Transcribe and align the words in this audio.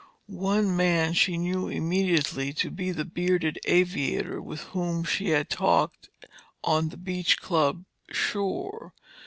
One 0.25 0.75
man 0.75 1.13
she 1.13 1.37
knew 1.37 1.67
immediately 1.67 2.53
to 2.53 2.71
be 2.71 2.89
the 2.91 3.05
bearded 3.05 3.59
aviator 3.65 4.41
with 4.41 4.61
whom 4.73 5.03
she 5.03 5.29
had 5.29 5.47
talked 5.51 6.09
on 6.63 6.89
the 6.89 6.97
Beach 6.97 7.39
Club 7.39 7.85
shore. 8.09 8.95